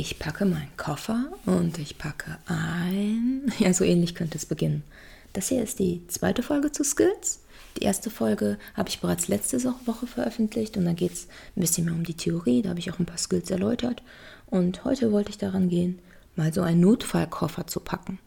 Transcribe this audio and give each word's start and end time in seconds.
Ich 0.00 0.20
packe 0.20 0.44
meinen 0.44 0.70
Koffer 0.76 1.26
und 1.44 1.76
ich 1.80 1.98
packe 1.98 2.38
ein. 2.46 3.52
Ja, 3.58 3.72
so 3.72 3.82
ähnlich 3.82 4.14
könnte 4.14 4.38
es 4.38 4.46
beginnen. 4.46 4.84
Das 5.32 5.48
hier 5.48 5.60
ist 5.60 5.80
die 5.80 6.06
zweite 6.06 6.44
Folge 6.44 6.70
zu 6.70 6.84
Skills. 6.84 7.40
Die 7.76 7.82
erste 7.82 8.08
Folge 8.08 8.58
habe 8.74 8.90
ich 8.90 9.00
bereits 9.00 9.26
letzte 9.26 9.60
Woche 9.86 10.06
veröffentlicht 10.06 10.76
und 10.76 10.84
da 10.84 10.92
geht 10.92 11.14
es 11.14 11.26
ein 11.56 11.62
bisschen 11.62 11.86
mehr 11.86 11.94
um 11.94 12.04
die 12.04 12.14
Theorie. 12.14 12.62
Da 12.62 12.68
habe 12.68 12.78
ich 12.78 12.92
auch 12.92 13.00
ein 13.00 13.06
paar 13.06 13.18
Skills 13.18 13.50
erläutert. 13.50 14.04
Und 14.46 14.84
heute 14.84 15.10
wollte 15.10 15.30
ich 15.30 15.38
daran 15.38 15.68
gehen, 15.68 15.98
mal 16.36 16.54
so 16.54 16.62
einen 16.62 16.80
Notfallkoffer 16.80 17.66
zu 17.66 17.80
packen. 17.80 18.20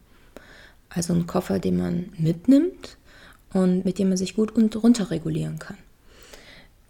Also 0.90 1.14
einen 1.14 1.26
Koffer, 1.26 1.58
den 1.58 1.78
man 1.78 2.12
mitnimmt 2.18 2.98
und 3.54 3.86
mit 3.86 3.98
dem 3.98 4.10
man 4.10 4.18
sich 4.18 4.34
gut 4.34 4.50
und 4.50 4.76
runterregulieren 4.76 5.58
kann. 5.58 5.78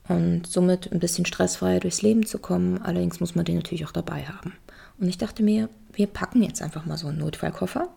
Und 0.08 0.48
somit 0.48 0.90
ein 0.90 0.98
bisschen 0.98 1.24
stressfreier 1.24 1.78
durchs 1.78 2.02
Leben 2.02 2.26
zu 2.26 2.40
kommen. 2.40 2.82
Allerdings 2.82 3.20
muss 3.20 3.36
man 3.36 3.44
den 3.44 3.54
natürlich 3.54 3.86
auch 3.86 3.92
dabei 3.92 4.24
haben. 4.24 4.54
Und 5.02 5.08
ich 5.08 5.18
dachte 5.18 5.42
mir, 5.42 5.68
wir 5.92 6.06
packen 6.06 6.44
jetzt 6.44 6.62
einfach 6.62 6.86
mal 6.86 6.96
so 6.96 7.08
einen 7.08 7.18
Notfallkoffer. 7.18 7.88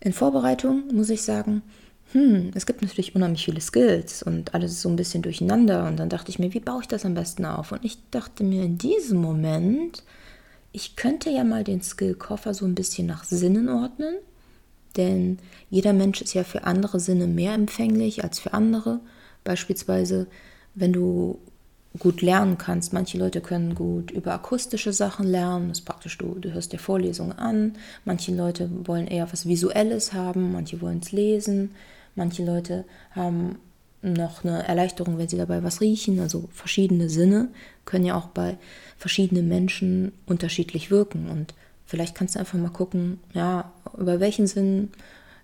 In 0.00 0.12
Vorbereitung 0.12 0.82
muss 0.92 1.10
ich 1.10 1.22
sagen, 1.22 1.62
hm, 2.10 2.50
es 2.54 2.66
gibt 2.66 2.82
natürlich 2.82 3.14
unheimlich 3.14 3.44
viele 3.44 3.60
Skills 3.60 4.24
und 4.24 4.52
alles 4.52 4.72
ist 4.72 4.82
so 4.82 4.88
ein 4.88 4.96
bisschen 4.96 5.22
durcheinander. 5.22 5.86
Und 5.86 5.98
dann 5.98 6.08
dachte 6.08 6.30
ich 6.30 6.40
mir, 6.40 6.52
wie 6.52 6.60
baue 6.60 6.80
ich 6.82 6.88
das 6.88 7.04
am 7.04 7.14
besten 7.14 7.44
auf? 7.44 7.70
Und 7.70 7.84
ich 7.84 7.98
dachte 8.10 8.42
mir 8.42 8.64
in 8.64 8.78
diesem 8.78 9.20
Moment, 9.20 10.02
ich 10.72 10.96
könnte 10.96 11.30
ja 11.30 11.44
mal 11.44 11.62
den 11.62 11.82
Skill-Koffer 11.82 12.52
so 12.52 12.64
ein 12.64 12.74
bisschen 12.74 13.06
nach 13.06 13.22
Sinnen 13.22 13.68
ordnen. 13.68 14.16
Denn 14.96 15.38
jeder 15.70 15.92
Mensch 15.92 16.20
ist 16.20 16.34
ja 16.34 16.42
für 16.42 16.64
andere 16.64 16.98
Sinne 16.98 17.28
mehr 17.28 17.54
empfänglich 17.54 18.24
als 18.24 18.40
für 18.40 18.54
andere. 18.54 18.98
Beispielsweise, 19.44 20.26
wenn 20.74 20.92
du 20.92 21.38
gut 21.98 22.22
lernen 22.22 22.58
kannst. 22.58 22.92
Manche 22.92 23.18
Leute 23.18 23.40
können 23.40 23.74
gut 23.74 24.10
über 24.10 24.34
akustische 24.34 24.92
Sachen 24.92 25.26
lernen, 25.26 25.68
das 25.68 25.78
ist 25.80 25.84
praktisch, 25.84 26.18
du, 26.18 26.34
du 26.34 26.52
hörst 26.52 26.72
dir 26.72 26.78
Vorlesungen 26.78 27.38
an. 27.38 27.74
Manche 28.04 28.34
Leute 28.34 28.70
wollen 28.86 29.06
eher 29.06 29.30
was 29.32 29.46
Visuelles 29.46 30.12
haben, 30.12 30.52
manche 30.52 30.80
wollen 30.80 31.00
es 31.02 31.12
lesen. 31.12 31.72
Manche 32.14 32.44
Leute 32.44 32.84
haben 33.12 33.58
noch 34.02 34.44
eine 34.44 34.66
Erleichterung, 34.66 35.18
wenn 35.18 35.28
sie 35.28 35.36
dabei 35.36 35.62
was 35.62 35.80
riechen. 35.80 36.20
Also 36.20 36.48
verschiedene 36.52 37.08
Sinne 37.08 37.48
können 37.84 38.04
ja 38.04 38.16
auch 38.16 38.26
bei 38.26 38.56
verschiedenen 38.96 39.48
Menschen 39.48 40.12
unterschiedlich 40.26 40.90
wirken. 40.90 41.28
Und 41.28 41.54
vielleicht 41.86 42.14
kannst 42.14 42.34
du 42.34 42.38
einfach 42.38 42.58
mal 42.58 42.70
gucken, 42.70 43.20
ja, 43.34 43.72
über 43.96 44.20
welchen 44.20 44.46
Sinn 44.46 44.90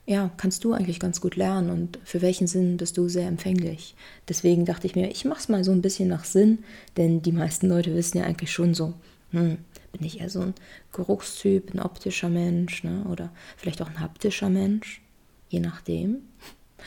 ja, 0.04 0.30
kannst 0.36 0.64
du 0.64 0.72
eigentlich 0.72 0.98
ganz 0.98 1.20
gut 1.20 1.36
lernen 1.36 1.70
und 1.70 1.98
für 2.04 2.22
welchen 2.22 2.46
Sinn 2.46 2.76
bist 2.76 2.96
du 2.98 3.08
sehr 3.08 3.28
empfänglich. 3.28 3.94
Deswegen 4.28 4.64
dachte 4.64 4.86
ich 4.86 4.96
mir, 4.96 5.10
ich 5.10 5.24
mache 5.24 5.38
es 5.40 5.48
mal 5.48 5.62
so 5.62 5.70
ein 5.70 5.82
bisschen 5.82 6.08
nach 6.08 6.24
Sinn, 6.24 6.64
denn 6.96 7.22
die 7.22 7.32
meisten 7.32 7.68
Leute 7.68 7.94
wissen 7.94 8.18
ja 8.18 8.24
eigentlich 8.24 8.52
schon 8.52 8.74
so, 8.74 8.94
hm, 9.30 9.58
bin 9.92 10.04
ich 10.04 10.20
eher 10.20 10.30
so 10.30 10.40
ein 10.40 10.54
Geruchstyp, 10.92 11.72
ein 11.72 11.80
optischer 11.80 12.28
Mensch 12.28 12.82
ne? 12.82 13.04
oder 13.08 13.30
vielleicht 13.56 13.80
auch 13.80 13.88
ein 13.88 14.00
haptischer 14.00 14.50
Mensch, 14.50 15.00
je 15.48 15.60
nachdem. 15.60 16.22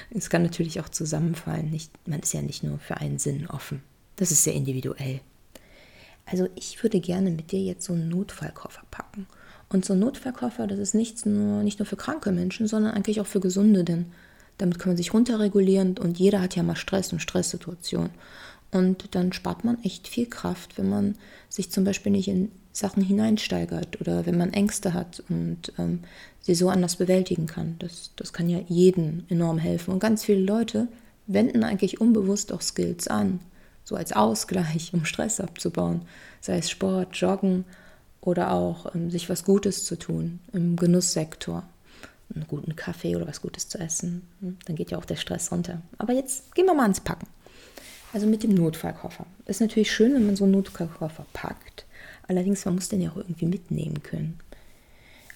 Es 0.09 0.30
kann 0.30 0.43
natürlich 0.43 0.81
auch 0.81 0.89
zusammenfallen. 0.89 1.69
Nicht, 1.69 1.89
man 2.05 2.19
ist 2.19 2.33
ja 2.33 2.41
nicht 2.41 2.63
nur 2.63 2.80
für 2.80 2.97
einen 2.97 3.17
Sinn 3.17 3.47
offen. 3.47 3.81
Das 4.17 4.30
ist 4.30 4.43
sehr 4.43 4.53
individuell. 4.53 5.21
Also 6.25 6.49
ich 6.55 6.83
würde 6.83 6.99
gerne 6.99 7.31
mit 7.31 7.53
dir 7.53 7.61
jetzt 7.61 7.86
so 7.86 7.93
einen 7.93 8.09
Notfallkoffer 8.09 8.83
packen. 8.91 9.25
Und 9.69 9.85
so 9.85 9.95
Notfallkoffer, 9.95 10.67
das 10.67 10.80
ist 10.80 10.95
nichts 10.95 11.25
nur, 11.25 11.63
nicht 11.63 11.80
nur 11.80 11.85
für 11.85 11.95
kranke 11.95 12.31
Menschen, 12.31 12.67
sondern 12.67 12.94
eigentlich 12.94 13.19
auch 13.19 13.25
für 13.25 13.39
gesunde, 13.39 13.83
denn 13.83 14.05
damit 14.58 14.80
kann 14.80 14.91
man 14.91 14.97
sich 14.97 15.13
runterregulieren 15.13 15.97
und 15.97 16.17
jeder 16.17 16.41
hat 16.41 16.55
ja 16.55 16.63
mal 16.63 16.75
Stress 16.75 17.11
und 17.11 17.19
Stresssituationen. 17.19 18.11
Und 18.71 19.16
dann 19.16 19.33
spart 19.33 19.63
man 19.63 19.83
echt 19.83 20.08
viel 20.08 20.27
Kraft, 20.27 20.77
wenn 20.77 20.89
man 20.89 21.16
sich 21.49 21.71
zum 21.71 21.83
Beispiel 21.83 22.11
nicht 22.11 22.27
in 22.27 22.52
Sachen 22.71 23.03
hineinsteigert 23.03 24.02
oder 24.02 24.25
wenn 24.25 24.38
man 24.38 24.53
Ängste 24.53 24.93
hat 24.93 25.23
und 25.30 25.71
ähm, 25.77 25.99
sie 26.41 26.55
so 26.55 26.69
anders 26.69 26.97
bewältigen 26.97 27.45
kann. 27.45 27.75
Das, 27.80 28.11
das 28.17 28.33
kann 28.33 28.49
ja 28.49 28.59
jedem 28.67 29.23
enorm 29.30 29.58
helfen. 29.58 29.93
Und 29.93 29.99
ganz 29.99 30.25
viele 30.25 30.41
Leute 30.41 30.89
wenden 31.25 31.64
eigentlich 31.64 32.02
unbewusst 32.02 32.52
auch 32.52 32.61
Skills 32.61 33.08
an, 33.08 33.39
so 33.83 33.95
als 33.95 34.11
Ausgleich, 34.11 34.89
um 34.93 35.05
Stress 35.05 35.39
abzubauen. 35.39 36.02
Sei 36.42 36.58
es 36.58 36.70
Sport, 36.70 37.15
Joggen 37.15 37.64
oder 38.25 38.52
auch 38.52 38.93
ähm, 38.93 39.09
sich 39.09 39.30
was 39.30 39.45
Gutes 39.45 39.86
zu 39.86 39.97
tun 39.97 40.39
im 40.52 40.75
Genusssektor. 40.75 41.63
Einen 42.33 42.47
guten 42.47 42.75
Kaffee 42.75 43.15
oder 43.15 43.27
was 43.27 43.41
Gutes 43.41 43.69
zu 43.69 43.77
essen. 43.77 44.27
Hm, 44.41 44.58
dann 44.65 44.75
geht 44.75 44.91
ja 44.91 44.97
auch 44.97 45.05
der 45.05 45.15
Stress 45.15 45.52
runter. 45.52 45.81
Aber 45.99 46.11
jetzt 46.11 46.53
gehen 46.55 46.65
wir 46.65 46.73
mal 46.73 46.83
ans 46.83 46.99
Packen. 46.99 47.27
Also 48.11 48.25
mit 48.27 48.43
dem 48.43 48.55
Notfallkoffer. 48.55 49.25
Ist 49.45 49.61
natürlich 49.61 49.91
schön, 49.91 50.13
wenn 50.15 50.25
man 50.25 50.36
so 50.36 50.45
einen 50.45 50.53
Notfallkoffer 50.53 51.25
packt. 51.33 51.86
Allerdings, 52.27 52.65
man 52.65 52.75
muss 52.75 52.89
den 52.89 53.02
ja 53.02 53.11
auch 53.11 53.17
irgendwie 53.17 53.45
mitnehmen 53.45 54.02
können. 54.02 54.39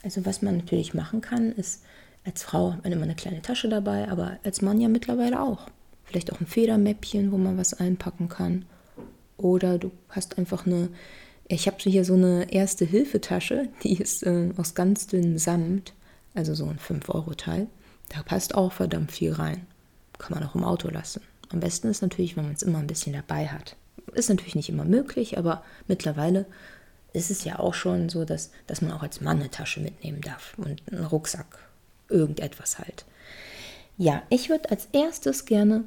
Also 0.04 0.26
was 0.26 0.42
man 0.42 0.58
natürlich 0.58 0.94
machen 0.94 1.22
kann, 1.22 1.52
ist, 1.52 1.84
als 2.26 2.44
Frau 2.44 2.74
hat 2.74 2.84
man 2.84 2.94
immer 2.94 3.04
eine 3.04 3.16
kleine 3.16 3.42
Tasche 3.42 3.70
dabei, 3.70 4.10
aber 4.10 4.38
als 4.44 4.62
Mann 4.62 4.82
ja 4.82 4.88
mittlerweile 4.88 5.42
auch. 5.42 5.68
Vielleicht 6.06 6.34
auch 6.34 6.40
ein 6.40 6.48
Federmäppchen, 6.48 7.32
wo 7.32 7.38
man 7.38 7.58
was 7.58 7.74
einpacken 7.74 8.30
kann. 8.30 8.66
Oder 9.38 9.78
du 9.78 9.92
hast 10.10 10.38
einfach 10.38 10.66
eine, 10.66 10.90
ich 11.50 11.66
habe 11.68 11.78
hier 11.80 12.06
so 12.06 12.14
eine 12.14 12.54
erste 12.54 12.86
Hilfetasche, 12.86 13.68
die 13.84 13.98
ist 13.98 14.24
äh, 14.24 14.52
aus 14.56 14.76
ganz 14.76 15.08
dünnem 15.08 15.40
Samt, 15.40 15.94
also 16.36 16.54
so 16.54 16.68
ein 16.68 16.78
5-Euro-Teil. 16.78 17.68
Da 18.10 18.22
passt 18.22 18.54
auch 18.54 18.72
verdammt 18.72 19.12
viel 19.12 19.34
rein. 19.34 19.66
Kann 20.20 20.36
man 20.38 20.48
auch 20.48 20.56
im 20.56 20.64
Auto 20.64 20.90
lassen. 20.90 21.22
Am 21.50 21.60
besten 21.60 21.90
ist 21.90 22.04
natürlich, 22.04 22.38
wenn 22.38 22.46
man 22.46 22.54
es 22.54 22.62
immer 22.62 22.78
ein 22.78 22.88
bisschen 22.88 23.14
dabei 23.14 23.48
hat. 23.48 23.76
Ist 24.14 24.30
natürlich 24.30 24.56
nicht 24.56 24.70
immer 24.70 24.86
möglich, 24.86 25.40
aber 25.40 25.64
mittlerweile 25.88 26.46
ist 27.14 27.32
es 27.32 27.44
ja 27.44 27.58
auch 27.58 27.74
schon 27.74 28.10
so, 28.10 28.26
dass, 28.26 28.52
dass 28.68 28.82
man 28.82 28.92
auch 28.92 29.02
als 29.02 29.20
Mann 29.20 29.40
eine 29.40 29.50
Tasche 29.50 29.80
mitnehmen 29.80 30.22
darf 30.22 30.54
und 30.58 30.84
einen 30.92 31.06
Rucksack, 31.06 31.58
irgendetwas 32.10 32.78
halt. 32.78 33.06
Ja, 33.98 34.22
ich 34.30 34.50
würde 34.50 34.70
als 34.70 34.88
erstes 34.92 35.46
gerne 35.46 35.86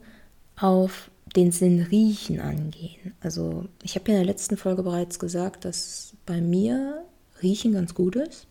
auf 0.56 1.10
den 1.36 1.52
Sinn 1.52 1.86
Riechen 1.90 2.40
angehen. 2.40 3.14
Also 3.20 3.66
ich 3.82 3.94
habe 3.94 4.10
ja 4.10 4.18
in 4.18 4.24
der 4.24 4.32
letzten 4.32 4.56
Folge 4.56 4.82
bereits 4.82 5.18
gesagt, 5.18 5.64
dass 5.64 6.14
bei 6.26 6.40
mir 6.40 7.04
Riechen 7.42 7.72
ganz 7.72 7.94
gut 7.94 8.16
ist. 8.16 8.46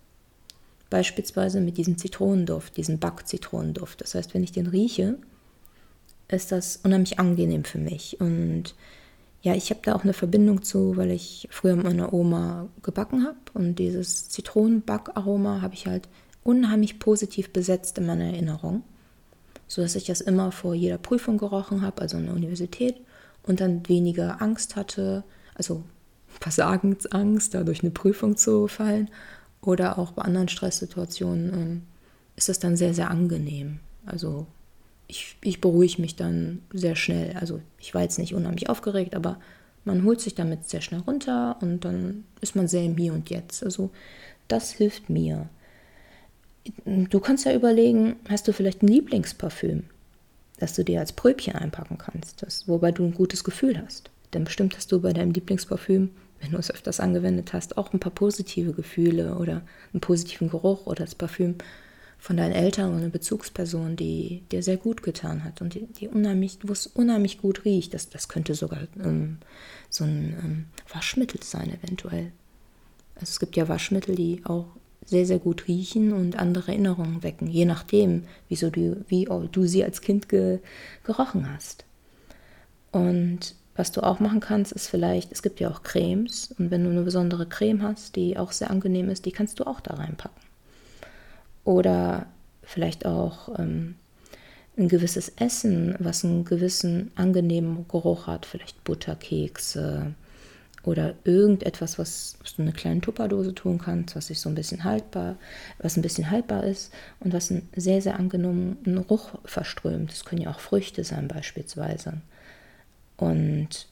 Beispielsweise 0.90 1.62
mit 1.62 1.78
diesem 1.78 1.97
Zitronenduft, 1.97 2.75
diesem 2.75 3.00
Backzitronenduft. 3.00 4.02
Das 4.02 4.16
heißt, 4.16 4.34
wenn 4.34 4.44
ich 4.44 4.52
den 4.52 4.68
rieche, 4.68 5.18
ist 6.28 6.52
das 6.52 6.80
unheimlich 6.84 7.19
angenehm 7.19 7.64
für 7.64 7.78
mich. 7.78 8.19
Und 8.19 8.75
ja, 9.42 9.56
ich 9.56 9.69
habe 9.69 9.81
da 9.84 9.96
auch 9.96 10.03
eine 10.03 10.13
Verbindung 10.13 10.62
zu, 10.62 10.98
weil 10.98 11.12
ich 11.12 11.48
früher 11.50 11.75
mit 11.75 11.86
meiner 11.86 12.13
Oma 12.13 12.68
gebacken 12.84 13.25
habe 13.25 13.38
und 13.53 13.75
dieses 13.75 14.30
Zitronenbackaroma 14.30 15.62
habe 15.62 15.74
ich 15.74 15.88
halt 15.88 16.08
unheimlich 16.44 17.00
positiv 17.00 17.52
besetzt 17.52 17.98
in 17.98 18.06
meiner 18.06 18.25
Erinnerung, 18.25 18.84
so 19.72 19.82
dass 19.82 19.96
ich 19.96 20.04
das 20.04 20.20
immer 20.20 20.52
vor 20.52 20.76
jeder 20.76 20.98
Prüfung 20.98 21.38
gerochen 21.38 21.82
habe, 21.82 22.02
also 22.02 22.18
in 22.18 22.26
der 22.26 22.36
Universität 22.36 22.98
und 23.44 23.62
dann 23.62 23.88
weniger 23.88 24.42
Angst 24.42 24.76
hatte, 24.76 25.24
also 25.56 25.82
Versagensangst, 26.42 27.54
da 27.54 27.64
durch 27.64 27.81
eine 27.81 27.92
Prüfung 27.92 28.36
zu 28.36 28.68
fallen 28.68 29.10
oder 29.62 29.98
auch 29.98 30.12
bei 30.12 30.24
anderen 30.24 30.50
Stresssituationen 30.50 31.54
ähm, 31.54 31.81
ist 32.36 32.50
das 32.50 32.60
dann 32.60 32.76
sehr, 32.76 32.94
sehr 32.94 33.10
angenehm. 33.10 33.80
Also 34.06 34.46
ich, 35.08 35.38
ich 35.40 35.62
beruhige 35.62 36.02
mich 36.02 36.18
dann 36.18 36.64
sehr 36.74 36.98
schnell. 36.98 37.38
Also 37.38 37.62
ich 37.80 37.94
war 37.94 38.02
jetzt 38.02 38.20
nicht 38.20 38.36
unheimlich 38.36 38.68
aufgeregt, 38.68 39.16
aber 39.16 39.40
man 39.86 40.04
holt 40.04 40.20
sich 40.20 40.36
damit 40.36 40.68
sehr 40.68 40.81
schnell 40.81 41.00
runter 41.00 41.56
und 41.62 41.86
dann 41.86 42.26
ist 42.42 42.58
man 42.58 42.68
sehr 42.68 42.84
im 42.84 42.98
Hier 42.98 43.14
und 43.14 43.30
Jetzt. 43.30 43.64
Also 43.64 43.90
das 44.50 44.72
hilft 44.72 45.10
mir. 45.10 45.48
Du 46.86 47.20
kannst 47.20 47.46
ja 47.46 47.54
überlegen, 47.54 48.18
hast 48.30 48.48
du 48.48 48.54
vielleicht 48.54 48.84
ein 48.84 48.88
Lieblingsparfüm, 48.88 49.84
das 50.60 50.76
du 50.76 50.84
dir 50.84 51.00
als 51.00 51.12
Pröbchen 51.12 51.56
einpacken 51.56 51.98
kannst, 51.98 52.44
das, 52.44 52.68
wobei 52.68 52.92
du 52.92 53.04
ein 53.04 53.14
gutes 53.14 53.44
Gefühl 53.44 53.82
hast. 53.82 54.12
Denn 54.34 54.44
bestimmt 54.44 54.76
hast 54.76 54.92
du 54.92 55.02
bei 55.02 55.14
deinem 55.14 55.32
Lieblingsparfüm, 55.32 56.12
wenn 56.40 56.52
du 56.52 56.58
es 56.58 56.72
öfters 56.72 57.00
angewendet 57.00 57.54
hast, 57.54 57.78
auch 57.78 57.94
ein 57.94 58.00
paar 58.00 58.12
positive 58.12 58.74
Gefühle 58.74 59.36
oder 59.36 59.62
einen 59.94 60.02
positiven 60.02 60.50
Geruch 60.50 60.86
oder 60.86 61.06
das 61.06 61.16
Parfüm 61.16 61.56
von 62.18 62.38
deinen 62.38 62.54
Eltern 62.54 62.90
oder 62.90 63.00
eine 63.00 63.10
Bezugsperson, 63.10 63.96
die 63.96 64.44
dir 64.52 64.62
sehr 64.62 64.78
gut 64.78 65.02
getan 65.02 65.44
hat 65.44 65.62
und 65.62 65.74
die, 65.74 65.88
die 65.88 66.07
unheimlich, 66.07 66.60
wo 66.62 66.72
es 66.72 66.86
unheimlich 66.86 67.40
gut 67.40 67.66
riecht. 67.66 67.96
Das, 67.96 68.10
das 68.10 68.28
könnte 68.28 68.54
sogar 68.54 68.81
ähm, 69.04 69.38
so 69.90 70.04
ein 70.04 70.38
ähm, 70.44 70.66
Waschmittel 70.94 71.42
sein, 71.44 71.75
eventuell. 71.81 72.31
Also 73.16 73.31
es 73.31 73.40
gibt 73.40 73.56
ja 73.56 73.68
Waschmittel, 73.68 74.16
die 74.16 74.42
auch 74.46 74.68
sehr, 75.06 75.25
sehr 75.25 75.39
gut 75.39 75.68
riechen 75.68 76.13
und 76.13 76.38
andere 76.38 76.71
Erinnerungen 76.71 77.24
wecken, 77.24 77.48
je 77.48 77.65
nachdem, 77.65 78.24
wieso 78.50 78.69
du, 78.69 79.03
wie 79.07 79.27
du 79.51 79.65
sie 79.65 79.83
als 79.83 80.01
Kind 80.01 80.30
ge, 80.30 80.59
gerochen 81.03 81.51
hast. 81.51 81.86
Und 82.92 83.56
was 83.75 83.92
du 83.92 84.01
auch 84.01 84.19
machen 84.19 84.42
kannst, 84.42 84.71
ist 84.74 84.88
vielleicht, 84.88 85.31
es 85.31 85.42
gibt 85.42 85.59
ja 85.59 85.69
auch 85.69 85.83
Cremes 85.83 86.53
und 86.57 86.71
wenn 86.71 86.83
du 86.83 86.89
eine 86.89 87.03
besondere 87.03 87.48
Creme 87.48 87.81
hast, 87.83 88.15
die 88.15 88.38
auch 88.38 88.51
sehr 88.51 88.69
angenehm 88.69 89.09
ist, 89.09 89.25
die 89.25 89.31
kannst 89.31 89.59
du 89.59 89.65
auch 89.65 89.80
da 89.80 89.95
reinpacken. 89.95 90.42
Oder 91.63 92.27
vielleicht 92.63 93.06
auch 93.06 93.57
ähm, 93.59 93.95
ein 94.77 94.88
gewisses 94.88 95.30
Essen, 95.30 95.95
was 96.00 96.24
einen 96.24 96.45
gewissen 96.45 97.12
angenehmen 97.15 97.88
Geruch 97.88 98.27
hat, 98.27 98.45
vielleicht 98.45 98.83
Butterkekse 98.83 100.13
oder 100.83 101.13
irgendetwas, 101.24 102.00
was, 102.00 102.38
was 102.42 102.56
du 102.56 102.63
in 102.63 102.68
eine 102.68 102.75
kleine 102.75 103.01
Tupperdose 103.01 103.54
tun 103.54 103.78
kannst, 103.78 104.16
was 104.16 104.28
sich 104.28 104.39
so 104.39 104.50
ein 104.50 104.56
bisschen 104.56 104.83
haltbar, 104.83 105.36
was 105.78 105.95
ein 105.95 106.01
bisschen 106.01 106.31
haltbar 106.31 106.63
ist 106.63 106.92
und 107.19 107.33
was 107.33 107.51
einen 107.51 107.69
sehr, 107.75 108.01
sehr 108.01 108.18
angenommen 108.18 109.06
Ruch 109.10 109.30
verströmt. 109.45 110.12
Das 110.12 110.25
können 110.25 110.42
ja 110.42 110.51
auch 110.51 110.60
Früchte 110.60 111.04
sein 111.04 111.28
beispielsweise. 111.28 112.22
Und 113.18 113.88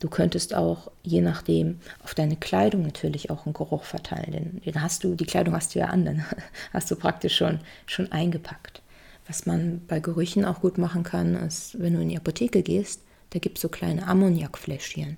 du 0.00 0.08
könntest 0.08 0.54
auch, 0.54 0.90
je 1.02 1.20
nachdem, 1.20 1.80
auf 2.02 2.14
deine 2.14 2.36
Kleidung 2.36 2.82
natürlich 2.82 3.30
auch 3.30 3.44
einen 3.44 3.52
Geruch 3.52 3.84
verteilen. 3.84 4.62
Den 4.64 4.80
hast 4.80 5.04
du, 5.04 5.14
die 5.14 5.26
Kleidung 5.26 5.54
hast 5.54 5.74
du 5.74 5.80
ja 5.80 5.86
an, 5.86 6.06
dann 6.06 6.24
hast 6.72 6.90
du 6.90 6.96
praktisch 6.96 7.36
schon, 7.36 7.60
schon 7.84 8.10
eingepackt. 8.12 8.80
Was 9.26 9.46
man 9.46 9.82
bei 9.86 10.00
Gerüchen 10.00 10.44
auch 10.44 10.60
gut 10.60 10.78
machen 10.78 11.02
kann, 11.02 11.34
ist, 11.34 11.78
wenn 11.80 11.94
du 11.94 12.00
in 12.00 12.10
die 12.10 12.16
Apotheke 12.16 12.62
gehst, 12.62 13.02
da 13.30 13.38
gibt 13.38 13.58
es 13.58 13.62
so 13.62 13.68
kleine 13.68 14.06
Ammoniakfläschchen. 14.06 15.16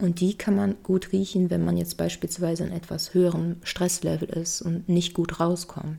Und 0.00 0.20
die 0.20 0.36
kann 0.36 0.56
man 0.56 0.76
gut 0.82 1.12
riechen, 1.12 1.50
wenn 1.50 1.64
man 1.64 1.76
jetzt 1.76 1.98
beispielsweise 1.98 2.64
in 2.64 2.72
etwas 2.72 3.12
höherem 3.12 3.56
Stresslevel 3.62 4.30
ist 4.30 4.62
und 4.62 4.88
nicht 4.88 5.12
gut 5.12 5.40
rauskommt. 5.40 5.98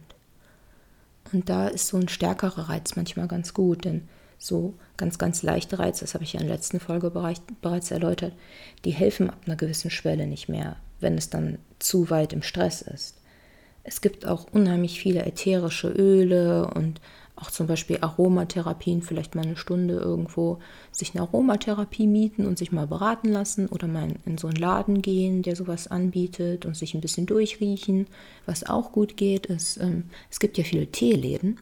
Und 1.31 1.49
da 1.49 1.67
ist 1.67 1.87
so 1.87 1.97
ein 1.97 2.09
stärkerer 2.09 2.69
Reiz 2.69 2.95
manchmal 2.95 3.27
ganz 3.27 3.53
gut, 3.53 3.85
denn 3.85 4.07
so 4.39 4.73
ganz, 4.97 5.19
ganz 5.19 5.43
leichte 5.43 5.77
Reize, 5.77 6.01
das 6.01 6.15
habe 6.15 6.23
ich 6.23 6.33
ja 6.33 6.39
in 6.39 6.47
der 6.47 6.55
letzten 6.55 6.79
Folge 6.79 7.11
bereits 7.11 7.91
erläutert, 7.91 8.33
die 8.85 8.91
helfen 8.91 9.29
ab 9.29 9.37
einer 9.45 9.55
gewissen 9.55 9.91
Schwelle 9.91 10.25
nicht 10.25 10.49
mehr, 10.49 10.77
wenn 10.99 11.15
es 11.15 11.29
dann 11.29 11.59
zu 11.77 12.09
weit 12.09 12.33
im 12.33 12.41
Stress 12.41 12.81
ist. 12.81 13.17
Es 13.83 14.01
gibt 14.01 14.25
auch 14.25 14.47
unheimlich 14.51 14.99
viele 14.99 15.25
ätherische 15.25 15.89
Öle 15.89 16.67
und 16.73 16.99
auch 17.35 17.49
zum 17.49 17.67
Beispiel 17.67 17.97
Aromatherapien, 18.01 19.01
vielleicht 19.01 19.35
mal 19.35 19.45
eine 19.45 19.55
Stunde 19.57 19.95
irgendwo 19.95 20.59
sich 20.91 21.15
eine 21.15 21.21
Aromatherapie 21.21 22.07
mieten 22.07 22.45
und 22.45 22.57
sich 22.57 22.71
mal 22.71 22.87
beraten 22.87 23.29
lassen 23.29 23.67
oder 23.67 23.87
mal 23.87 24.13
in 24.25 24.37
so 24.37 24.47
einen 24.47 24.57
Laden 24.57 25.01
gehen, 25.01 25.41
der 25.41 25.55
sowas 25.55 25.87
anbietet 25.87 26.65
und 26.65 26.75
sich 26.75 26.93
ein 26.93 27.01
bisschen 27.01 27.25
durchriechen. 27.25 28.07
Was 28.45 28.63
auch 28.63 28.91
gut 28.91 29.17
geht, 29.17 29.47
ist, 29.47 29.77
ähm, 29.77 30.05
es 30.29 30.39
gibt 30.39 30.57
ja 30.57 30.63
viele 30.63 30.87
Teeläden 30.87 31.59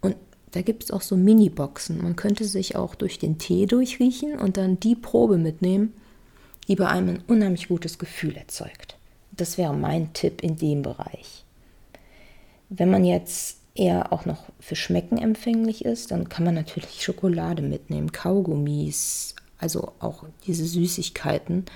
und 0.00 0.16
da 0.52 0.62
gibt 0.62 0.84
es 0.84 0.90
auch 0.90 1.02
so 1.02 1.16
Mini-Boxen. 1.16 2.02
Man 2.02 2.16
könnte 2.16 2.44
sich 2.44 2.74
auch 2.74 2.94
durch 2.94 3.18
den 3.18 3.38
Tee 3.38 3.66
durchriechen 3.66 4.38
und 4.38 4.56
dann 4.56 4.80
die 4.80 4.96
Probe 4.96 5.38
mitnehmen, 5.38 5.92
die 6.66 6.74
bei 6.74 6.88
einem 6.88 7.10
ein 7.10 7.22
unheimlich 7.28 7.68
gutes 7.68 7.98
Gefühl 7.98 8.36
erzeugt. 8.36 8.96
Das 9.30 9.58
wäre 9.58 9.74
mein 9.74 10.12
Tipp 10.12 10.42
in 10.42 10.56
dem 10.56 10.82
Bereich. 10.82 11.44
Wenn 12.68 12.90
man 12.90 13.04
jetzt 13.04 13.59
eher 13.74 14.12
auch 14.12 14.24
noch 14.24 14.44
für 14.58 14.76
Schmecken 14.76 15.18
empfänglich 15.18 15.84
ist, 15.84 16.10
dann 16.10 16.28
kann 16.28 16.44
man 16.44 16.54
natürlich 16.54 17.02
Schokolade 17.02 17.62
mitnehmen, 17.62 18.12
Kaugummis, 18.12 19.34
also 19.58 19.92
auch 20.00 20.24
diese 20.46 20.64
Süßigkeiten, 20.64 21.66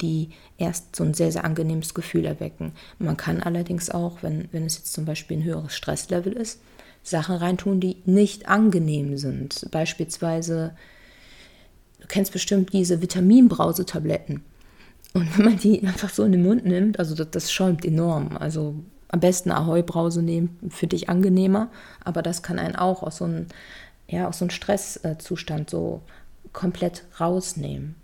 die 0.00 0.30
erst 0.58 0.96
so 0.96 1.04
ein 1.04 1.14
sehr, 1.14 1.30
sehr 1.30 1.44
angenehmes 1.44 1.94
Gefühl 1.94 2.24
erwecken. 2.24 2.72
Man 2.98 3.16
kann 3.16 3.42
allerdings 3.42 3.90
auch, 3.90 4.22
wenn, 4.22 4.48
wenn 4.52 4.66
es 4.66 4.78
jetzt 4.78 4.92
zum 4.92 5.04
Beispiel 5.04 5.38
ein 5.38 5.44
höheres 5.44 5.74
Stresslevel 5.74 6.32
ist, 6.32 6.60
Sachen 7.02 7.36
reintun, 7.36 7.80
die 7.80 7.98
nicht 8.06 8.48
angenehm 8.48 9.16
sind. 9.18 9.68
Beispielsweise, 9.70 10.74
du 12.00 12.06
kennst 12.08 12.32
bestimmt 12.32 12.72
diese 12.72 13.02
Vitaminbrausetabletten. 13.02 14.42
Und 15.12 15.38
wenn 15.38 15.44
man 15.44 15.58
die 15.58 15.82
einfach 15.86 16.10
so 16.10 16.24
in 16.24 16.32
den 16.32 16.42
Mund 16.42 16.64
nimmt, 16.64 16.98
also 16.98 17.14
das, 17.14 17.30
das 17.30 17.52
schäumt 17.52 17.84
enorm. 17.84 18.36
Also 18.36 18.74
am 19.14 19.20
besten 19.20 19.52
Ahoi-Brause 19.52 20.22
nehmen, 20.22 20.58
für 20.70 20.88
dich 20.88 21.08
angenehmer. 21.08 21.70
Aber 22.02 22.20
das 22.20 22.42
kann 22.42 22.58
einen 22.58 22.74
auch 22.74 23.04
aus 23.04 23.18
so 23.18 23.26
einem, 23.26 23.46
ja, 24.08 24.30
so 24.32 24.44
einem 24.44 24.50
Stresszustand 24.50 25.70
so 25.70 26.02
komplett 26.52 27.04
rausnehmen. 27.20 27.94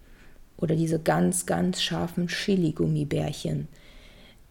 Oder 0.57 0.77
diese 0.77 1.01
ganz, 1.01 1.47
ganz 1.47 1.83
scharfen 1.83 2.29
Chili-Gummibärchen, 2.29 3.67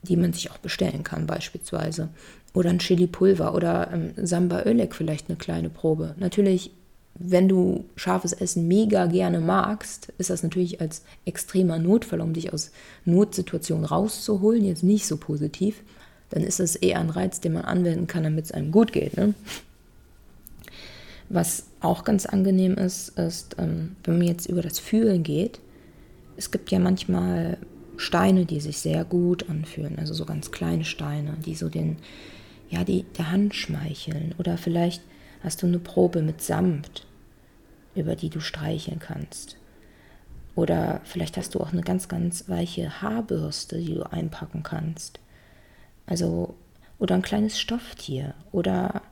die 0.03 0.17
man 0.17 0.33
sich 0.33 0.51
auch 0.51 0.57
bestellen 0.57 1.03
kann 1.05 1.27
beispielsweise. 1.27 2.09
Oder 2.53 2.71
ein 2.71 2.79
Chili-Pulver 2.79 3.55
oder 3.55 3.91
ähm, 3.93 4.11
Samba 4.17 4.63
Ölek 4.63 4.95
vielleicht 4.95 5.29
eine 5.29 5.37
kleine 5.37 5.69
Probe. 5.69 6.13
Natürlich, 6.17 6.71
wenn 7.13 7.47
du 7.47 7.85
scharfes 7.95 8.33
Essen 8.33 8.67
mega 8.67 9.05
gerne 9.05 9.39
magst, 9.39 10.11
ist 10.17 10.29
das 10.29 10.43
natürlich 10.43 10.81
als 10.81 11.05
extremer 11.23 11.79
Notfall, 11.79 12.19
um 12.19 12.33
dich 12.33 12.51
aus 12.51 12.71
Notsituationen 13.05 13.85
rauszuholen, 13.85 14.65
jetzt 14.65 14.83
nicht 14.83 15.07
so 15.07 15.15
positiv 15.15 15.83
dann 16.29 16.43
ist 16.43 16.59
es 16.59 16.75
eher 16.75 16.99
ein 16.99 17.09
Reiz, 17.09 17.39
den 17.39 17.53
man 17.53 17.65
anwenden 17.65 18.07
kann, 18.07 18.23
damit 18.23 18.45
es 18.45 18.51
einem 18.51 18.71
gut 18.71 18.91
geht. 18.91 19.17
Ne? 19.17 19.33
Was 21.29 21.65
auch 21.79 22.03
ganz 22.03 22.25
angenehm 22.25 22.75
ist, 22.75 23.09
ist, 23.17 23.55
ähm, 23.59 23.95
wenn 24.03 24.17
man 24.17 24.27
jetzt 24.27 24.47
über 24.47 24.61
das 24.61 24.79
Fühlen 24.79 25.23
geht, 25.23 25.59
es 26.37 26.51
gibt 26.51 26.71
ja 26.71 26.79
manchmal 26.79 27.57
Steine, 27.97 28.45
die 28.45 28.61
sich 28.61 28.79
sehr 28.79 29.03
gut 29.03 29.49
anfühlen, 29.49 29.99
also 29.99 30.13
so 30.13 30.25
ganz 30.25 30.51
kleine 30.51 30.85
Steine, 30.85 31.35
die 31.45 31.55
so 31.55 31.69
den, 31.69 31.97
ja, 32.69 32.83
die 32.83 33.03
der 33.17 33.31
Hand 33.31 33.55
schmeicheln. 33.55 34.33
Oder 34.37 34.57
vielleicht 34.57 35.03
hast 35.43 35.61
du 35.61 35.67
eine 35.67 35.79
Probe 35.79 36.21
mit 36.21 36.41
Samt, 36.41 37.05
über 37.95 38.15
die 38.15 38.29
du 38.29 38.39
streicheln 38.39 38.99
kannst. 38.99 39.57
Oder 40.55 41.01
vielleicht 41.03 41.37
hast 41.37 41.55
du 41.55 41.59
auch 41.59 41.73
eine 41.73 41.81
ganz, 41.81 42.07
ganz 42.07 42.49
weiche 42.49 43.01
Haarbürste, 43.01 43.77
die 43.77 43.95
du 43.95 44.11
einpacken 44.11 44.63
kannst. 44.63 45.19
Also, 46.09 46.55
oder 46.97 47.13
ein 47.13 47.21
kleines 47.21 47.59
Stofftier 47.59 48.33
oder 48.51 49.03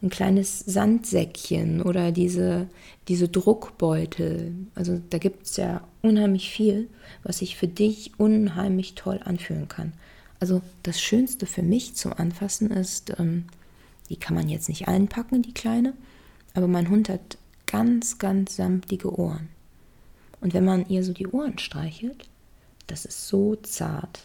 ein 0.00 0.10
kleines 0.10 0.60
Sandsäckchen 0.60 1.82
oder 1.82 2.12
diese, 2.12 2.68
diese 3.08 3.28
Druckbeutel. 3.28 4.54
Also 4.76 5.02
da 5.10 5.18
gibt 5.18 5.46
es 5.46 5.56
ja 5.56 5.82
unheimlich 6.02 6.50
viel, 6.50 6.88
was 7.24 7.38
sich 7.38 7.56
für 7.56 7.66
dich 7.66 8.12
unheimlich 8.18 8.94
toll 8.94 9.20
anfühlen 9.24 9.66
kann. 9.66 9.92
Also 10.38 10.62
das 10.84 11.00
Schönste 11.00 11.46
für 11.46 11.62
mich 11.62 11.96
zum 11.96 12.12
Anfassen 12.12 12.70
ist, 12.70 13.12
ähm, 13.18 13.46
die 14.08 14.16
kann 14.16 14.36
man 14.36 14.48
jetzt 14.48 14.68
nicht 14.68 14.86
einpacken, 14.86 15.42
die 15.42 15.52
kleine, 15.52 15.94
aber 16.54 16.68
mein 16.68 16.88
Hund 16.88 17.08
hat 17.08 17.38
ganz, 17.66 18.18
ganz 18.18 18.54
samtige 18.54 19.18
Ohren. 19.18 19.48
Und 20.40 20.54
wenn 20.54 20.64
man 20.64 20.88
ihr 20.88 21.02
so 21.02 21.12
die 21.12 21.26
Ohren 21.26 21.58
streichelt, 21.58 22.28
das 22.86 23.04
ist 23.04 23.26
so 23.26 23.56
zart. 23.56 24.20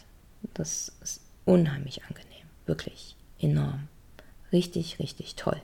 Das 0.54 0.92
ist 1.02 1.20
unheimlich 1.46 2.02
angenehm, 2.04 2.46
wirklich 2.66 3.16
enorm. 3.40 3.88
Richtig, 4.52 4.98
richtig 4.98 5.36
toll. 5.36 5.60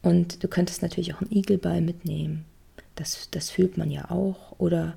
Und 0.00 0.42
du 0.42 0.48
könntest 0.48 0.80
natürlich 0.80 1.14
auch 1.14 1.20
einen 1.20 1.32
Igelball 1.32 1.82
mitnehmen. 1.82 2.46
Das, 2.94 3.28
das 3.30 3.50
fühlt 3.50 3.76
man 3.76 3.90
ja 3.90 4.10
auch. 4.10 4.58
Oder 4.58 4.94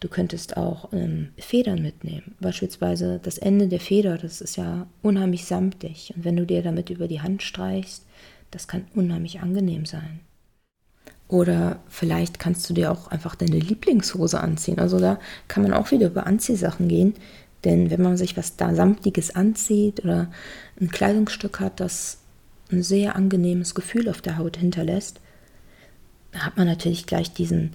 du 0.00 0.08
könntest 0.08 0.56
auch 0.56 0.92
ähm, 0.92 1.30
Federn 1.38 1.82
mitnehmen. 1.82 2.34
Beispielsweise 2.40 3.20
das 3.22 3.38
Ende 3.38 3.68
der 3.68 3.80
Feder, 3.80 4.16
das 4.16 4.40
ist 4.40 4.56
ja 4.56 4.86
unheimlich 5.02 5.44
samtig. 5.44 6.12
Und 6.16 6.24
wenn 6.24 6.36
du 6.36 6.46
dir 6.46 6.62
damit 6.62 6.90
über 6.90 7.08
die 7.08 7.20
Hand 7.20 7.42
streichst, 7.42 8.04
das 8.50 8.68
kann 8.68 8.86
unheimlich 8.94 9.40
angenehm 9.40 9.84
sein. 9.84 10.20
Oder 11.28 11.80
vielleicht 11.88 12.38
kannst 12.38 12.68
du 12.70 12.74
dir 12.74 12.90
auch 12.90 13.08
einfach 13.08 13.34
deine 13.34 13.58
Lieblingshose 13.58 14.40
anziehen. 14.40 14.78
Also 14.78 14.98
da 14.98 15.18
kann 15.46 15.62
man 15.62 15.74
auch 15.74 15.90
wieder 15.90 16.06
über 16.06 16.26
Anziehsachen 16.26 16.88
gehen. 16.88 17.14
Denn 17.64 17.90
wenn 17.90 18.02
man 18.02 18.16
sich 18.16 18.36
was 18.36 18.56
da 18.56 18.74
Samtiges 18.74 19.34
anzieht 19.34 20.04
oder 20.04 20.30
ein 20.80 20.90
Kleidungsstück 20.90 21.60
hat, 21.60 21.80
das 21.80 22.18
ein 22.70 22.82
sehr 22.82 23.16
angenehmes 23.16 23.74
Gefühl 23.74 24.08
auf 24.08 24.20
der 24.20 24.38
Haut 24.38 24.56
hinterlässt, 24.56 25.20
hat 26.32 26.56
man 26.56 26.66
natürlich 26.66 27.06
gleich 27.06 27.32
diesen, 27.32 27.74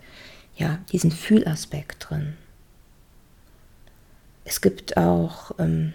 ja, 0.56 0.80
diesen 0.92 1.12
Fühlaspekt 1.12 2.10
drin. 2.10 2.34
Es 4.46 4.62
gibt 4.62 4.98
auch 4.98 5.52
ähm, 5.60 5.94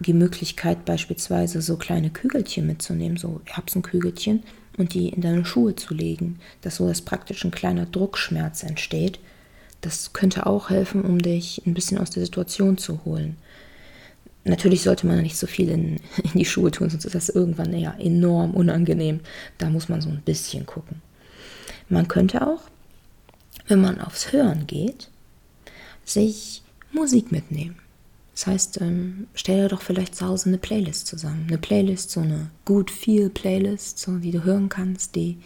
die 0.00 0.14
Möglichkeit, 0.14 0.84
beispielsweise 0.84 1.62
so 1.62 1.76
kleine 1.76 2.10
Kügelchen 2.10 2.66
mitzunehmen, 2.66 3.16
so 3.16 3.40
Erbsenkügelchen, 3.46 4.42
und 4.78 4.94
die 4.94 5.10
in 5.10 5.20
deine 5.20 5.44
Schuhe 5.44 5.76
zu 5.76 5.94
legen, 5.94 6.38
dass 6.62 6.76
so 6.76 6.88
dass 6.88 7.02
praktisch 7.02 7.44
ein 7.44 7.50
kleiner 7.50 7.86
Druckschmerz 7.86 8.62
entsteht 8.62 9.18
das 9.82 10.12
könnte 10.12 10.46
auch 10.46 10.70
helfen, 10.70 11.02
um 11.02 11.20
dich 11.20 11.62
ein 11.66 11.74
bisschen 11.74 11.98
aus 11.98 12.10
der 12.10 12.24
Situation 12.24 12.78
zu 12.78 13.04
holen. 13.04 13.36
Natürlich 14.44 14.82
sollte 14.82 15.06
man 15.06 15.20
nicht 15.20 15.36
so 15.36 15.46
viel 15.46 15.68
in, 15.68 15.96
in 16.22 16.32
die 16.34 16.44
Schuhe 16.44 16.70
tun, 16.70 16.88
sonst 16.88 17.04
ist 17.04 17.14
das 17.14 17.28
irgendwann 17.28 17.76
ja 17.76 17.94
enorm 17.98 18.52
unangenehm. 18.52 19.20
Da 19.58 19.68
muss 19.68 19.88
man 19.88 20.00
so 20.00 20.08
ein 20.08 20.22
bisschen 20.24 20.64
gucken. 20.64 21.02
Man 21.88 22.08
könnte 22.08 22.46
auch, 22.46 22.62
wenn 23.66 23.80
man 23.80 24.00
aufs 24.00 24.32
Hören 24.32 24.66
geht, 24.66 25.10
sich 26.04 26.62
Musik 26.92 27.30
mitnehmen. 27.32 27.76
Das 28.34 28.46
heißt, 28.46 28.80
ähm, 28.80 29.26
stell 29.34 29.62
dir 29.62 29.68
doch 29.68 29.82
vielleicht 29.82 30.14
zu 30.14 30.26
Hause 30.26 30.48
eine 30.48 30.58
Playlist 30.58 31.06
zusammen. 31.06 31.46
Eine 31.48 31.58
Playlist, 31.58 32.10
so 32.10 32.20
eine 32.20 32.50
Good 32.64 32.90
Feel 32.90 33.28
Playlist, 33.28 33.98
so 33.98 34.16
die 34.16 34.30
du 34.30 34.42
hören 34.42 34.68
kannst, 34.68 35.16
die 35.16 35.38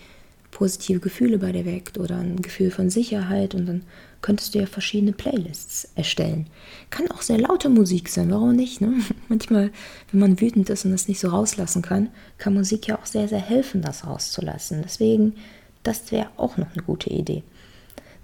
positive 0.57 1.01
Gefühle 1.01 1.37
bei 1.37 1.53
dir 1.53 1.67
weckt 1.67 1.99
oder 1.99 2.17
ein 2.17 2.41
Gefühl 2.41 2.71
von 2.71 2.89
Sicherheit 2.89 3.55
und 3.55 3.67
dann 3.67 3.83
könntest 4.23 4.55
du 4.55 4.59
ja 4.59 4.65
verschiedene 4.65 5.13
Playlists 5.13 5.91
erstellen. 5.97 6.47
Kann 6.89 7.11
auch 7.11 7.21
sehr 7.21 7.37
laute 7.37 7.69
Musik 7.69 8.09
sein, 8.09 8.31
warum 8.31 8.57
nicht? 8.57 8.81
Ne? 8.81 8.95
Manchmal, 9.29 9.71
wenn 10.11 10.21
man 10.21 10.41
wütend 10.41 10.71
ist 10.71 10.87
und 10.87 10.93
das 10.93 11.09
nicht 11.09 11.21
so 11.21 11.29
rauslassen 11.29 11.83
kann, 11.83 12.09
kann 12.39 12.55
Musik 12.55 12.87
ja 12.87 12.99
auch 12.99 13.05
sehr, 13.05 13.29
sehr 13.29 13.39
helfen, 13.39 13.83
das 13.83 14.07
rauszulassen. 14.07 14.81
Deswegen, 14.83 15.35
das 15.83 16.11
wäre 16.11 16.31
auch 16.39 16.57
noch 16.57 16.73
eine 16.73 16.83
gute 16.83 17.11
Idee. 17.11 17.43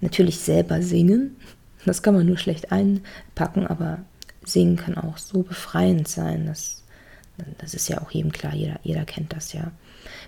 Natürlich 0.01 0.39
selber 0.39 0.81
singen, 0.81 1.35
das 1.85 2.01
kann 2.01 2.15
man 2.15 2.25
nur 2.25 2.39
schlecht 2.39 2.71
einpacken, 2.71 3.67
aber 3.67 3.99
singen 4.43 4.75
kann 4.75 4.97
auch 4.97 5.19
so 5.19 5.43
befreiend 5.43 6.07
sein. 6.07 6.47
Das, 6.47 6.83
das 7.59 7.75
ist 7.75 7.89
ja 7.89 8.01
auch 8.01 8.09
jedem 8.09 8.31
klar, 8.31 8.55
jeder, 8.55 8.79
jeder 8.81 9.05
kennt 9.05 9.33
das 9.33 9.53
ja. 9.53 9.71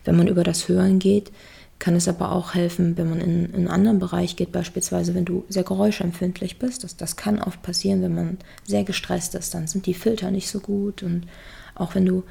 Wenn 0.04 0.16
man 0.16 0.28
über 0.28 0.44
das 0.44 0.70
Hören 0.70 1.00
geht, 1.00 1.32
kann 1.80 1.96
es 1.96 2.08
aber 2.08 2.32
auch 2.32 2.54
helfen, 2.54 2.98
wenn 2.98 3.10
man 3.10 3.20
in, 3.20 3.46
in 3.46 3.56
einen 3.56 3.68
anderen 3.68 4.00
Bereich 4.00 4.36
geht, 4.36 4.52
beispielsweise 4.52 5.14
wenn 5.14 5.26
du 5.26 5.44
sehr 5.50 5.64
geräuschempfindlich 5.64 6.58
bist. 6.58 6.84
Das, 6.84 6.96
das 6.96 7.16
kann 7.16 7.42
oft 7.42 7.62
passieren, 7.62 8.02
wenn 8.02 8.16
man 8.16 8.38
sehr 8.66 8.84
gestresst 8.84 9.36
ist, 9.36 9.54
dann 9.54 9.68
sind 9.68 9.86
die 9.86 9.94
Filter 9.94 10.32
nicht 10.32 10.50
so 10.50 10.60
gut. 10.60 11.04
Und 11.04 11.28
auch 11.76 11.94
wenn 11.94 12.06
du 12.06 12.24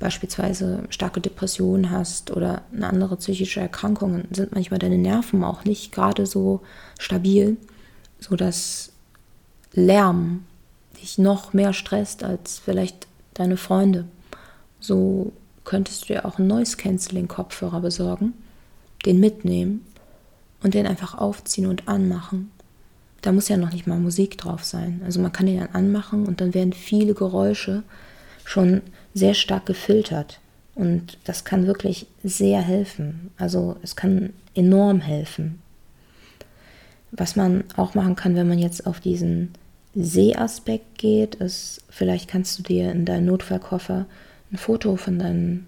beispielsweise 0.00 0.84
starke 0.90 1.20
Depressionen 1.20 1.90
hast 1.90 2.30
oder 2.32 2.62
eine 2.72 2.88
andere 2.88 3.16
psychische 3.16 3.60
Erkrankung, 3.60 4.24
sind 4.30 4.52
manchmal 4.52 4.78
deine 4.78 4.98
Nerven 4.98 5.44
auch 5.44 5.64
nicht 5.64 5.92
gerade 5.92 6.26
so 6.26 6.62
stabil, 6.98 7.56
sodass 8.18 8.92
Lärm 9.74 10.44
dich 11.00 11.18
noch 11.18 11.52
mehr 11.52 11.72
stresst 11.72 12.24
als 12.24 12.58
vielleicht 12.58 13.06
deine 13.34 13.56
Freunde. 13.56 14.06
So 14.80 15.32
könntest 15.64 16.02
du 16.02 16.14
dir 16.14 16.24
auch 16.24 16.38
einen 16.38 16.48
Noise-Canceling-Kopfhörer 16.48 17.80
besorgen 17.80 18.34
den 19.08 19.18
mitnehmen 19.20 19.84
und 20.62 20.74
den 20.74 20.86
einfach 20.86 21.16
aufziehen 21.16 21.66
und 21.66 21.88
anmachen. 21.88 22.50
Da 23.22 23.32
muss 23.32 23.48
ja 23.48 23.56
noch 23.56 23.72
nicht 23.72 23.86
mal 23.86 23.98
Musik 23.98 24.38
drauf 24.38 24.64
sein. 24.64 25.00
Also 25.04 25.20
man 25.20 25.32
kann 25.32 25.46
den 25.46 25.58
dann 25.58 25.70
anmachen 25.72 26.26
und 26.26 26.40
dann 26.40 26.54
werden 26.54 26.72
viele 26.72 27.14
Geräusche 27.14 27.82
schon 28.44 28.82
sehr 29.14 29.34
stark 29.34 29.66
gefiltert. 29.66 30.40
Und 30.74 31.18
das 31.24 31.44
kann 31.44 31.66
wirklich 31.66 32.06
sehr 32.22 32.60
helfen. 32.60 33.30
Also 33.36 33.76
es 33.82 33.96
kann 33.96 34.32
enorm 34.54 35.00
helfen. 35.00 35.60
Was 37.10 37.34
man 37.34 37.64
auch 37.76 37.94
machen 37.94 38.14
kann, 38.14 38.36
wenn 38.36 38.48
man 38.48 38.58
jetzt 38.58 38.86
auf 38.86 39.00
diesen 39.00 39.54
Sehaspekt 39.94 40.98
geht, 40.98 41.36
ist, 41.36 41.82
vielleicht 41.88 42.28
kannst 42.28 42.58
du 42.58 42.62
dir 42.62 42.92
in 42.92 43.04
deinen 43.04 43.26
Notfallkoffer 43.26 44.06
ein 44.52 44.56
Foto 44.58 44.96
von 44.96 45.18
deinem 45.18 45.66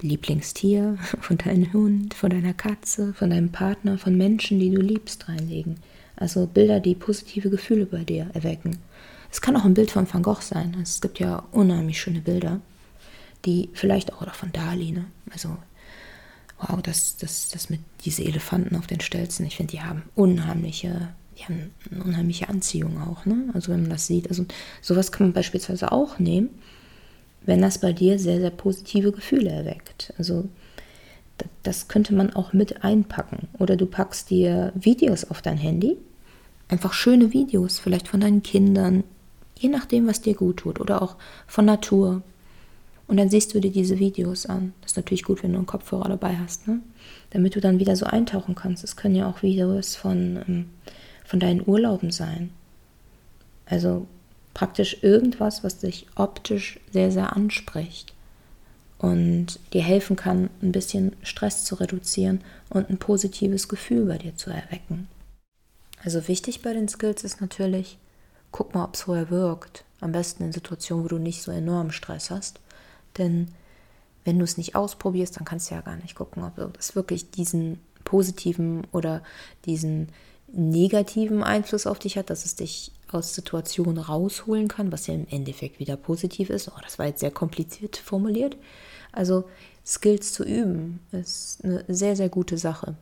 Lieblingstier, 0.00 0.98
von 1.20 1.38
deinem 1.38 1.72
Hund, 1.72 2.14
von 2.14 2.30
deiner 2.30 2.54
Katze, 2.54 3.14
von 3.14 3.30
deinem 3.30 3.52
Partner, 3.52 3.98
von 3.98 4.16
Menschen, 4.16 4.58
die 4.58 4.70
du 4.70 4.80
liebst, 4.80 5.28
reinlegen. 5.28 5.76
Also 6.16 6.46
Bilder, 6.46 6.80
die 6.80 6.94
positive 6.94 7.50
Gefühle 7.50 7.86
bei 7.86 8.04
dir 8.04 8.30
erwecken. 8.34 8.78
Es 9.30 9.40
kann 9.40 9.56
auch 9.56 9.64
ein 9.64 9.74
Bild 9.74 9.90
von 9.90 10.12
Van 10.12 10.22
Gogh 10.22 10.42
sein. 10.42 10.76
Es 10.82 11.00
gibt 11.00 11.18
ja 11.18 11.42
unheimlich 11.52 12.00
schöne 12.00 12.20
Bilder, 12.20 12.60
die 13.44 13.70
vielleicht 13.72 14.12
auch 14.12 14.22
oder 14.22 14.32
von 14.34 14.52
Dali, 14.52 14.92
ne? 14.92 15.06
Also 15.30 15.56
wow, 16.58 16.80
das, 16.82 17.16
das, 17.16 17.48
das 17.48 17.70
mit 17.70 17.80
diese 18.04 18.22
Elefanten 18.22 18.76
auf 18.76 18.86
den 18.86 19.00
Stelzen, 19.00 19.46
ich 19.46 19.56
finde, 19.56 19.72
die 19.72 19.80
haben 19.80 20.02
unheimliche, 20.14 21.08
die 21.38 21.44
haben 21.44 21.70
eine 21.90 22.04
unheimliche 22.04 22.48
Anziehung 22.48 23.00
auch, 23.00 23.24
ne? 23.24 23.50
Also 23.54 23.72
wenn 23.72 23.80
man 23.80 23.90
das 23.90 24.06
sieht. 24.06 24.28
Also 24.28 24.44
sowas 24.82 25.10
kann 25.12 25.28
man 25.28 25.32
beispielsweise 25.32 25.90
auch 25.90 26.18
nehmen 26.18 26.50
wenn 27.46 27.60
das 27.60 27.78
bei 27.78 27.92
dir 27.92 28.18
sehr, 28.18 28.40
sehr 28.40 28.50
positive 28.50 29.12
Gefühle 29.12 29.50
erweckt. 29.50 30.12
Also 30.18 30.48
das 31.62 31.88
könnte 31.88 32.14
man 32.14 32.34
auch 32.34 32.52
mit 32.52 32.84
einpacken. 32.84 33.48
Oder 33.58 33.76
du 33.76 33.86
packst 33.86 34.30
dir 34.30 34.72
Videos 34.74 35.24
auf 35.24 35.42
dein 35.42 35.56
Handy, 35.56 35.96
einfach 36.68 36.92
schöne 36.92 37.32
Videos, 37.32 37.78
vielleicht 37.78 38.08
von 38.08 38.20
deinen 38.20 38.42
Kindern, 38.42 39.04
je 39.58 39.68
nachdem, 39.68 40.06
was 40.06 40.20
dir 40.20 40.34
gut 40.34 40.58
tut, 40.58 40.80
oder 40.80 41.02
auch 41.02 41.16
von 41.46 41.64
Natur. 41.64 42.22
Und 43.06 43.16
dann 43.16 43.28
siehst 43.28 43.54
du 43.54 43.60
dir 43.60 43.70
diese 43.70 43.98
Videos 43.98 44.46
an. 44.46 44.72
Das 44.80 44.92
ist 44.92 44.96
natürlich 44.96 45.24
gut, 45.24 45.42
wenn 45.42 45.52
du 45.52 45.58
einen 45.58 45.66
Kopfhörer 45.66 46.08
dabei 46.08 46.36
hast, 46.36 46.66
ne? 46.66 46.80
damit 47.30 47.54
du 47.54 47.60
dann 47.60 47.78
wieder 47.78 47.96
so 47.96 48.06
eintauchen 48.06 48.54
kannst. 48.54 48.84
Es 48.84 48.96
können 48.96 49.14
ja 49.14 49.28
auch 49.28 49.42
Videos 49.42 49.96
von, 49.96 50.42
ähm, 50.48 50.66
von 51.24 51.40
deinen 51.40 51.62
Urlauben 51.66 52.10
sein. 52.10 52.50
Also 53.66 54.06
praktisch 54.54 55.02
irgendwas, 55.02 55.64
was 55.64 55.78
dich 55.78 56.06
optisch 56.14 56.78
sehr, 56.92 57.10
sehr 57.10 57.34
anspricht 57.34 58.12
und 58.98 59.58
dir 59.72 59.82
helfen 59.82 60.16
kann, 60.16 60.50
ein 60.62 60.72
bisschen 60.72 61.16
Stress 61.22 61.64
zu 61.64 61.74
reduzieren 61.74 62.42
und 62.70 62.88
ein 62.88 62.98
positives 62.98 63.68
Gefühl 63.68 64.06
bei 64.06 64.18
dir 64.18 64.36
zu 64.36 64.50
erwecken. 64.50 65.08
Also 66.04 66.28
wichtig 66.28 66.62
bei 66.62 66.72
den 66.72 66.88
Skills 66.88 67.24
ist 67.24 67.40
natürlich, 67.40 67.98
guck 68.50 68.74
mal, 68.74 68.84
ob 68.84 68.94
es 68.94 69.02
vorher 69.02 69.30
wirkt. 69.30 69.84
Am 70.00 70.12
besten 70.12 70.44
in 70.44 70.52
Situationen, 70.52 71.04
wo 71.04 71.08
du 71.08 71.18
nicht 71.18 71.42
so 71.42 71.52
enorm 71.52 71.92
Stress 71.92 72.30
hast. 72.30 72.60
Denn 73.18 73.48
wenn 74.24 74.38
du 74.38 74.44
es 74.44 74.56
nicht 74.56 74.74
ausprobierst, 74.74 75.36
dann 75.36 75.44
kannst 75.44 75.70
du 75.70 75.74
ja 75.74 75.80
gar 75.80 75.96
nicht 75.96 76.14
gucken, 76.14 76.42
ob 76.42 76.78
es 76.78 76.94
wirklich 76.96 77.30
diesen 77.30 77.80
positiven 78.04 78.86
oder 78.92 79.22
diesen 79.64 80.08
negativen 80.52 81.42
Einfluss 81.42 81.86
auf 81.86 81.98
dich 81.98 82.18
hat, 82.18 82.30
dass 82.30 82.44
es 82.44 82.56
dich 82.56 82.92
aus 83.14 83.34
Situationen 83.34 83.98
rausholen 83.98 84.68
kann, 84.68 84.92
was 84.92 85.06
ja 85.06 85.14
im 85.14 85.26
Endeffekt 85.30 85.78
wieder 85.78 85.96
positiv 85.96 86.50
ist. 86.50 86.68
Oh, 86.68 86.80
das 86.82 86.98
war 86.98 87.06
jetzt 87.06 87.20
sehr 87.20 87.30
kompliziert 87.30 87.96
formuliert. 87.96 88.56
Also 89.12 89.44
Skills 89.84 90.32
zu 90.32 90.44
üben 90.44 91.00
ist 91.12 91.64
eine 91.64 91.84
sehr, 91.88 92.16
sehr 92.16 92.28
gute 92.28 92.58
Sache. 92.58 92.94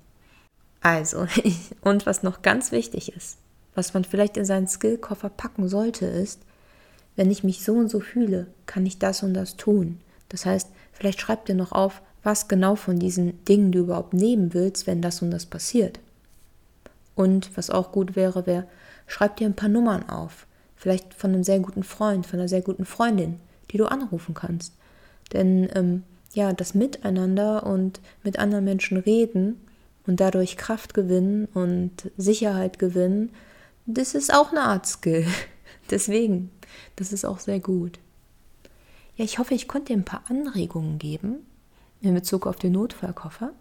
Also, 0.81 1.26
und 1.83 2.07
was 2.07 2.23
noch 2.23 2.43
ganz 2.43 2.73
wichtig 2.73 3.14
ist, 3.14 3.38
was 3.75 3.95
man 3.95 4.05
vielleicht 4.05 4.37
in 4.37 4.45
seinen 4.45 4.67
Skillkoffer 4.67 5.29
packen 5.29 5.69
sollte, 5.69 6.07
ist, 6.07 6.40
wenn 7.17 7.31
ich 7.31 7.45
mich 7.45 7.64
so 7.64 7.75
und 7.75 7.88
so 7.88 8.00
fühle, 8.00 8.47
kann 8.67 8.87
ich 8.87 8.99
das 8.99 9.23
und 9.23 9.35
das 9.35 9.57
tun. 9.57 10.00
Das 10.29 10.47
heißt, 10.47 10.69
vielleicht 10.93 11.21
schreib 11.21 11.45
dir 11.45 11.55
noch 11.55 11.73
auf, 11.73 12.02
was 12.23 12.49
genau 12.49 12.76
von 12.76 12.99
diesen 12.99 13.45
Dingen 13.45 13.73
du 13.73 13.81
überhaupt 13.81 14.14
nehmen 14.14 14.55
willst, 14.55 14.87
wenn 14.87 15.02
das 15.02 15.23
und 15.23 15.31
das 15.31 15.47
passiert. 15.47 16.00
Und 17.14 17.57
was 17.57 17.71
auch 17.71 17.93
gut 17.93 18.17
wäre, 18.17 18.47
wäre, 18.47 18.67
schreib 19.11 19.37
dir 19.37 19.47
ein 19.47 19.57
paar 19.57 19.69
Nummern 19.69 20.09
auf. 20.09 20.47
Vielleicht 20.76 21.14
von 21.14 21.35
einem 21.35 21.45
sehr 21.45 21.59
guten 21.59 21.83
Freund, 21.83 22.26
von 22.26 22.38
einer 22.38 22.49
sehr 22.49 22.62
guten 22.62 22.85
Freundin, 22.85 23.40
die 23.71 23.76
du 23.76 23.87
anrufen 23.87 24.35
kannst. 24.35 24.75
Denn 25.33 25.69
ähm, 25.75 26.05
ja, 26.33 26.52
das 26.52 26.75
Miteinander 26.75 27.67
und 27.67 28.00
mit 28.23 28.38
anderen 28.38 28.64
Menschen 28.64 28.97
reden 28.97 29.61
und 30.07 30.21
dadurch 30.21 30.57
Kraft 30.57 30.95
gewinnen 30.95 31.47
und 31.55 32.11
Sicherheit 32.17 32.79
gewinnen, 32.79 33.31
das 33.85 34.14
ist 34.14 34.33
auch 34.33 34.52
eine 34.52 34.62
Art 34.62 34.87
Skill. 34.87 35.26
Deswegen, 35.90 36.50
das 36.95 37.12
ist 37.12 37.25
auch 37.25 37.40
sehr 37.40 37.59
gut. 37.59 37.99
Ja, 39.17 39.25
ich 39.25 39.40
hoffe, 39.40 39.55
ich 39.55 39.67
konnte 39.67 39.93
dir 39.93 39.99
ein 39.99 40.05
paar 40.05 40.23
Anregungen 40.29 40.99
geben 40.99 41.47
in 42.00 42.14
Bezug 42.14 42.47
auf 42.47 42.57
den 42.57 42.73
Notfallkoffer. 42.73 43.52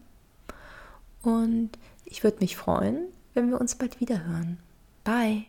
Und 1.24 1.72
ich 2.06 2.24
würde 2.24 2.38
mich 2.40 2.56
freuen, 2.56 3.08
wenn 3.34 3.50
wir 3.50 3.60
uns 3.60 3.76
bald 3.76 4.00
wieder 4.00 4.26
hören. 4.26 4.60
Bye. 5.10 5.48